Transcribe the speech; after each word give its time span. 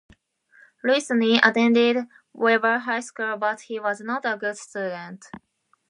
Louis 0.83 1.07
Nye 1.11 1.39
attended 1.43 2.07
Weaver 2.33 2.79
High 2.79 3.01
School, 3.01 3.37
but 3.37 3.61
he 3.61 3.79
was 3.79 4.01
not 4.01 4.25
a 4.25 4.35
good 4.35 4.57
student. 4.57 5.23